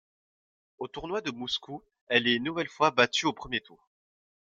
[0.79, 3.87] Au tournoi de Moscou, elle est une nouvelle fois battue au premier tour.